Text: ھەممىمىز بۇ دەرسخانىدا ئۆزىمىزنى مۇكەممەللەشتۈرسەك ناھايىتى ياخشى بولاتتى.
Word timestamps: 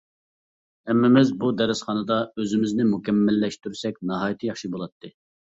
ھەممىمىز 0.91 1.29
بۇ 1.43 1.49
دەرسخانىدا 1.59 2.17
ئۆزىمىزنى 2.41 2.89
مۇكەممەللەشتۈرسەك 2.95 4.01
ناھايىتى 4.15 4.53
ياخشى 4.53 4.73
بولاتتى. 4.79 5.15